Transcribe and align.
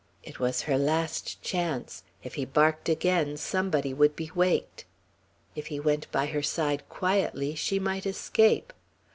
It 0.23 0.39
was 0.39 0.63
her 0.63 0.79
last 0.79 1.43
chance. 1.43 2.01
If 2.23 2.33
he 2.33 2.43
barked 2.43 2.89
again, 2.89 3.37
somebody 3.37 3.93
would 3.93 4.15
be 4.15 4.31
waked; 4.33 4.85
if 5.55 5.67
he 5.67 5.79
went 5.79 6.11
by 6.11 6.25
her 6.25 6.41
side 6.41 6.89
quietly, 6.89 7.53
she 7.53 7.77
might 7.77 8.07
escape. 8.07 8.73